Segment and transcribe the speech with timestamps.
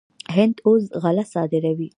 [0.35, 1.89] هند اوس غله صادروي.